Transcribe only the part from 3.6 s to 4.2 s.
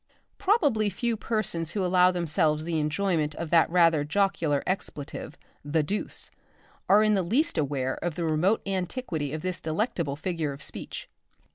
rather